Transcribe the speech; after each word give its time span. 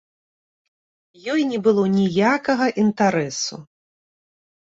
Ёй 1.33 1.41
не 1.49 1.59
было 1.67 1.83
ніякага 1.97 2.65
інтарэсу. 2.85 3.55